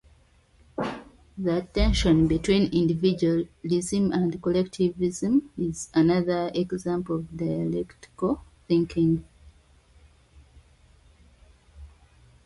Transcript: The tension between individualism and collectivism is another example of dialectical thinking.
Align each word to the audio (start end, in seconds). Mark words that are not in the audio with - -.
The 1.37 1.61
tension 1.73 2.27
between 2.27 2.73
individualism 2.73 4.11
and 4.11 4.41
collectivism 4.41 5.51
is 5.59 5.91
another 5.93 6.49
example 6.55 7.17
of 7.17 7.37
dialectical 7.37 8.41
thinking. 8.67 9.23